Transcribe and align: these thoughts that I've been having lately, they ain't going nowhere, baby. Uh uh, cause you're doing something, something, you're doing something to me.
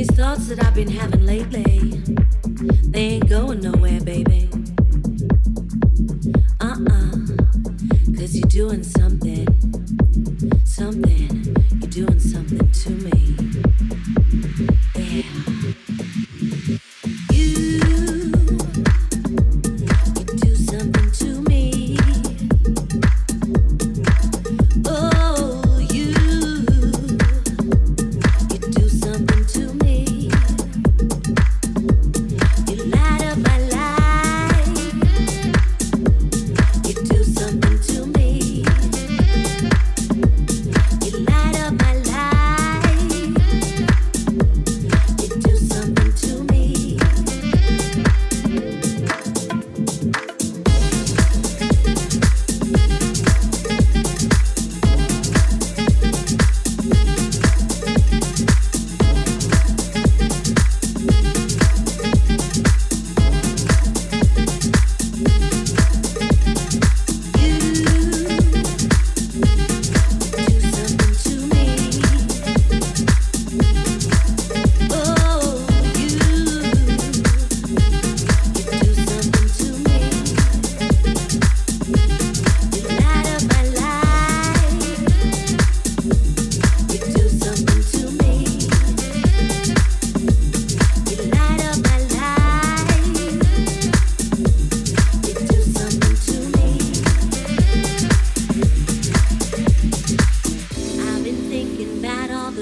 these 0.00 0.16
thoughts 0.16 0.48
that 0.48 0.64
I've 0.64 0.74
been 0.74 0.90
having 0.90 1.26
lately, 1.26 1.90
they 2.90 3.00
ain't 3.00 3.28
going 3.28 3.60
nowhere, 3.60 4.00
baby. 4.00 4.48
Uh 6.58 6.76
uh, 6.88 7.16
cause 8.16 8.34
you're 8.34 8.48
doing 8.48 8.82
something, 8.82 9.46
something, 10.64 11.54
you're 11.80 12.06
doing 12.06 12.18
something 12.18 12.70
to 12.70 12.90
me. 12.90 13.89